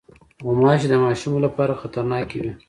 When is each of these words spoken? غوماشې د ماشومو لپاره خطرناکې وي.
غوماشې 0.45 0.87
د 0.89 0.93
ماشومو 1.05 1.43
لپاره 1.45 1.79
خطرناکې 1.81 2.37
وي. 2.43 2.51